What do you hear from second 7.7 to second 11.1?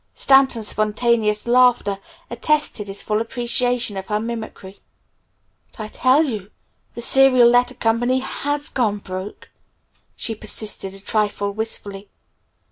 Co. has 'gone broke'!" she persisted a